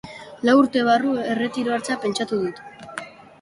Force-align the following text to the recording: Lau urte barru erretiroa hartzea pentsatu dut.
Lau 0.47 0.53
urte 0.61 0.81
barru 0.87 1.11
erretiroa 1.33 1.77
hartzea 1.81 1.99
pentsatu 2.07 2.41
dut. 2.47 2.65